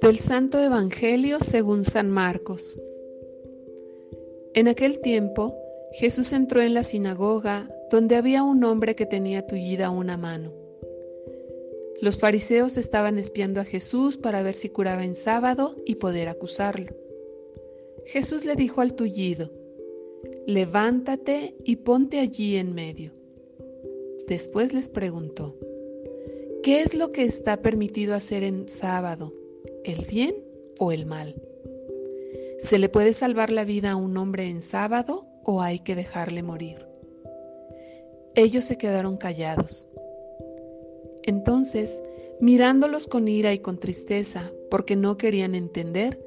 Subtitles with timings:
[0.00, 2.78] Del Santo Evangelio según San Marcos.
[4.54, 5.54] En aquel tiempo,
[5.92, 10.54] Jesús entró en la sinagoga donde había un hombre que tenía tullida una mano.
[12.00, 16.96] Los fariseos estaban espiando a Jesús para ver si curaba en sábado y poder acusarlo.
[18.06, 19.52] Jesús le dijo al tullido,
[20.46, 23.12] levántate y ponte allí en medio.
[24.26, 25.58] Después les preguntó,
[26.62, 29.34] ¿qué es lo que está permitido hacer en sábado?
[29.84, 30.34] El bien
[30.78, 31.34] o el mal.
[32.58, 36.42] ¿Se le puede salvar la vida a un hombre en sábado o hay que dejarle
[36.42, 36.86] morir?
[38.34, 39.88] Ellos se quedaron callados.
[41.24, 42.02] Entonces,
[42.40, 46.18] mirándolos con ira y con tristeza, porque no querían entender,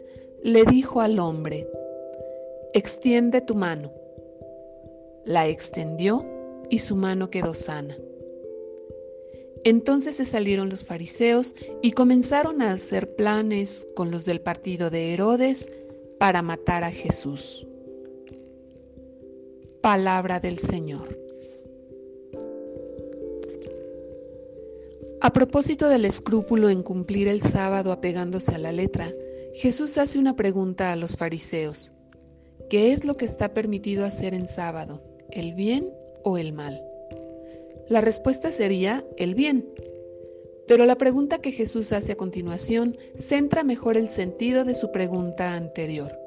[0.43, 1.67] le dijo al hombre,
[2.73, 3.91] extiende tu mano.
[5.25, 6.25] La extendió
[6.69, 7.97] y su mano quedó sana.
[9.65, 15.13] Entonces se salieron los fariseos y comenzaron a hacer planes con los del partido de
[15.13, 15.69] Herodes
[16.19, 17.65] para matar a Jesús.
[19.81, 21.17] Palabra del Señor.
[25.21, 29.09] A propósito del escrúpulo en cumplir el sábado apegándose a la letra,
[29.53, 31.93] Jesús hace una pregunta a los fariseos.
[32.69, 36.77] ¿Qué es lo que está permitido hacer en sábado, el bien o el mal?
[37.89, 39.67] La respuesta sería el bien.
[40.67, 45.55] Pero la pregunta que Jesús hace a continuación centra mejor el sentido de su pregunta
[45.55, 46.17] anterior.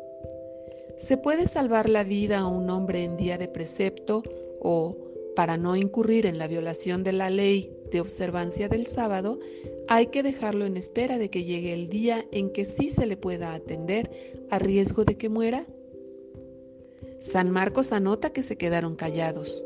[0.97, 4.23] ¿Se puede salvar la vida a un hombre en día de precepto
[4.61, 4.97] o,
[5.35, 9.39] para no incurrir en la violación de la ley de observancia del sábado,
[9.89, 13.17] hay que dejarlo en espera de que llegue el día en que sí se le
[13.17, 14.11] pueda atender
[14.51, 15.67] a riesgo de que muera?
[17.21, 19.65] San Marcos anota que se quedaron callados.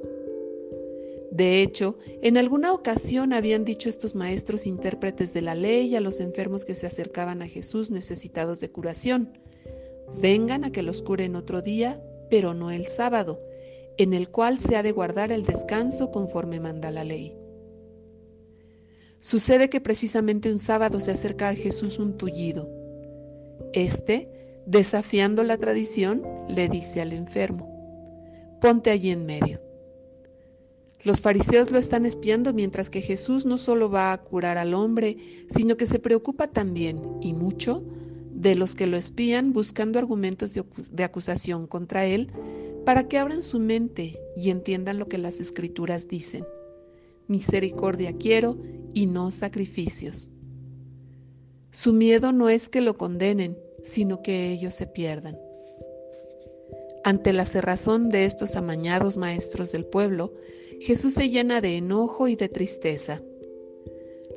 [1.31, 6.19] De hecho, en alguna ocasión habían dicho estos maestros intérpretes de la ley a los
[6.19, 9.39] enfermos que se acercaban a Jesús necesitados de curación,
[10.21, 13.39] vengan a que los curen otro día, pero no el sábado,
[13.97, 17.37] en el cual se ha de guardar el descanso conforme manda la ley.
[19.21, 22.69] Sucede que precisamente un sábado se acerca a Jesús un tullido.
[23.73, 24.29] Este,
[24.67, 29.70] desafiando la tradición, le dice al enfermo, ponte allí en medio.
[31.03, 35.17] Los fariseos lo están espiando mientras que Jesús no solo va a curar al hombre,
[35.49, 37.83] sino que se preocupa también, y mucho,
[38.35, 42.33] de los que lo espían buscando argumentos de, acusación contra él
[42.85, 46.47] para que abran su mente y entiendan lo que las escrituras dicen.
[47.29, 48.59] Misericordia quiero
[48.95, 50.31] y no sacrificios.
[51.71, 55.39] Su miedo no es que lo condenen, sino que ellos se pierdan.
[57.05, 60.35] Ante la cerrazón de estos amañados maestros del pueblo,
[60.81, 63.23] Jesús se llena de enojo y de tristeza.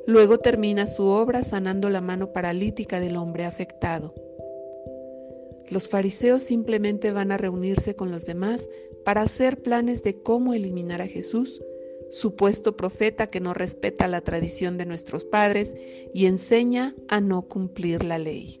[0.06, 4.12] Luego termina su obra sanando la mano paralítica del hombre afectado.
[5.70, 8.68] Los fariseos simplemente van a reunirse con los demás
[9.06, 11.62] para hacer planes de cómo eliminar a Jesús,
[12.10, 15.74] supuesto profeta que no respeta la tradición de nuestros padres
[16.12, 18.60] y enseña a no cumplir la ley.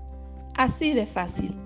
[0.61, 1.57] Así de fácil.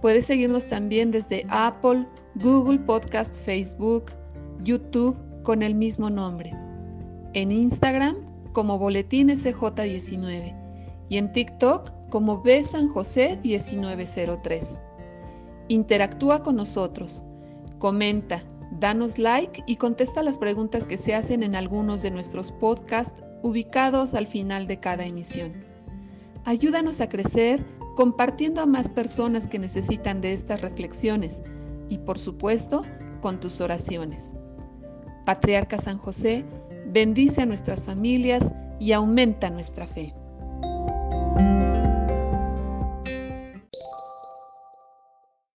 [0.00, 2.06] Puedes seguirnos también desde Apple,
[2.36, 4.12] Google Podcast, Facebook,
[4.62, 6.54] YouTube con el mismo nombre.
[7.32, 8.14] En Instagram
[8.52, 10.54] como Boletín SJ19
[11.08, 14.80] y en TikTok como B San José 1903.
[15.66, 17.24] Interactúa con nosotros,
[17.80, 18.40] comenta,
[18.78, 24.14] danos like y contesta las preguntas que se hacen en algunos de nuestros podcasts ubicados
[24.14, 25.54] al final de cada emisión.
[26.44, 27.64] Ayúdanos a crecer
[27.96, 31.42] compartiendo a más personas que necesitan de estas reflexiones
[31.88, 32.82] y por supuesto
[33.20, 34.34] con tus oraciones.
[35.24, 36.44] Patriarca San José,
[36.86, 40.14] bendice a nuestras familias y aumenta nuestra fe.